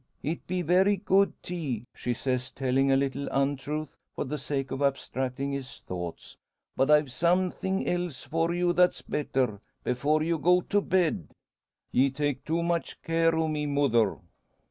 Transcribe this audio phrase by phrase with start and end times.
[0.23, 4.81] "It be very good tea," she says, telling a little untruth for the sake of
[4.81, 6.35] abstracting his thoughts.
[6.75, 11.27] "But I've something else for you that's better before you go to bed."
[11.91, 14.17] "Ye take too much care o' me, mother."